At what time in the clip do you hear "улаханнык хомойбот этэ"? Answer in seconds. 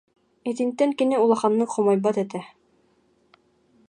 1.23-2.41